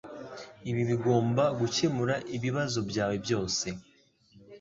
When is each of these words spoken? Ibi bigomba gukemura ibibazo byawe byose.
Ibi 0.69 0.81
bigomba 0.89 1.43
gukemura 1.59 2.15
ibibazo 2.35 2.79
byawe 2.89 3.15
byose. 3.23 3.67